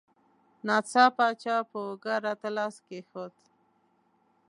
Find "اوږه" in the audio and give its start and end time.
1.85-2.15